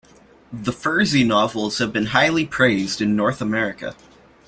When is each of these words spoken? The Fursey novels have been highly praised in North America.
The 0.51 0.71
Fursey 0.71 1.23
novels 1.23 1.77
have 1.77 1.93
been 1.93 2.07
highly 2.07 2.43
praised 2.43 3.01
in 3.01 3.15
North 3.15 3.39
America. 3.39 3.95